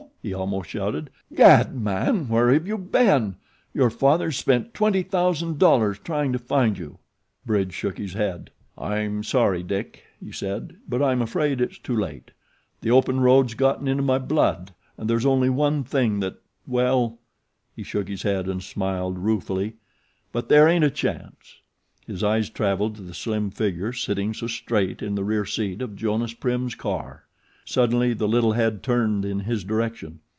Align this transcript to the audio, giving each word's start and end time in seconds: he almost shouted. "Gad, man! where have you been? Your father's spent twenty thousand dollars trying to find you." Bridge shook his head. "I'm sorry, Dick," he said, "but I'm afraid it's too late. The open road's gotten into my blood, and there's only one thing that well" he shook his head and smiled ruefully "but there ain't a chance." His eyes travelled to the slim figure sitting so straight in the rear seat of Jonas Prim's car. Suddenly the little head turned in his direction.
he 0.23 0.35
almost 0.35 0.69
shouted. 0.69 1.09
"Gad, 1.33 1.73
man! 1.73 2.29
where 2.29 2.53
have 2.53 2.67
you 2.67 2.77
been? 2.77 3.35
Your 3.73 3.89
father's 3.89 4.37
spent 4.37 4.71
twenty 4.71 5.01
thousand 5.01 5.57
dollars 5.57 5.97
trying 5.97 6.31
to 6.33 6.37
find 6.37 6.77
you." 6.77 6.99
Bridge 7.43 7.73
shook 7.73 7.97
his 7.97 8.13
head. 8.13 8.51
"I'm 8.77 9.23
sorry, 9.23 9.63
Dick," 9.63 10.03
he 10.23 10.31
said, 10.31 10.75
"but 10.87 11.01
I'm 11.01 11.23
afraid 11.23 11.59
it's 11.59 11.79
too 11.79 11.95
late. 11.95 12.29
The 12.81 12.91
open 12.91 13.19
road's 13.19 13.55
gotten 13.55 13.87
into 13.87 14.03
my 14.03 14.19
blood, 14.19 14.71
and 14.95 15.09
there's 15.09 15.25
only 15.25 15.49
one 15.49 15.83
thing 15.83 16.19
that 16.19 16.35
well" 16.67 17.17
he 17.75 17.81
shook 17.81 18.07
his 18.07 18.21
head 18.21 18.47
and 18.47 18.61
smiled 18.61 19.17
ruefully 19.17 19.77
"but 20.31 20.49
there 20.49 20.67
ain't 20.67 20.85
a 20.85 20.91
chance." 20.91 21.57
His 22.05 22.23
eyes 22.23 22.51
travelled 22.51 22.95
to 22.97 23.01
the 23.01 23.15
slim 23.15 23.49
figure 23.49 23.91
sitting 23.91 24.35
so 24.35 24.45
straight 24.45 25.01
in 25.01 25.15
the 25.15 25.23
rear 25.23 25.45
seat 25.45 25.81
of 25.81 25.95
Jonas 25.95 26.35
Prim's 26.35 26.75
car. 26.75 27.23
Suddenly 27.63 28.15
the 28.15 28.27
little 28.27 28.53
head 28.53 28.81
turned 28.81 29.23
in 29.23 29.41
his 29.41 29.63
direction. 29.63 30.19